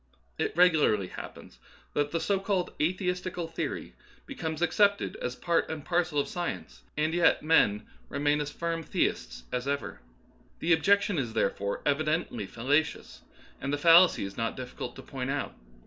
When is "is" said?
11.19-11.33, 14.25-14.35